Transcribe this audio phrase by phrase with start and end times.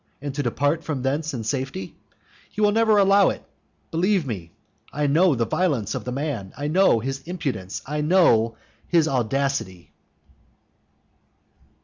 [0.19, 1.95] and to depart from thence in safety?
[2.49, 3.45] He never will allow it,
[3.91, 4.51] believe me.
[4.91, 9.91] I know the violence of the man, I know his impudence, I know his audacity.